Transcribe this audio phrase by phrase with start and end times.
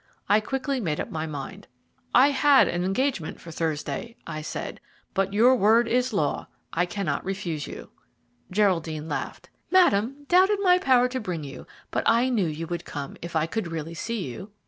[0.27, 1.67] I quickly made up my mind.
[2.11, 4.79] "I had an engagement for Thursday," I said,
[5.13, 7.91] "but your word is law I cannot refuse you."
[8.49, 9.51] Geraldine laughed.
[9.69, 13.45] "Madame doubted my power to bring you, but I knew you would come, if I
[13.45, 14.49] could really see you."